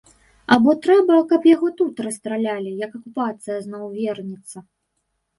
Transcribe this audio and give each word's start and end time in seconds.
Або 0.53 0.71
трэба, 0.85 1.17
каб 1.31 1.43
яго 1.49 1.67
тут 1.81 2.01
расстралялі, 2.05 2.71
як 2.85 2.95
акупацыя 2.99 3.57
зноў 3.67 3.83
вернецца? 3.99 4.57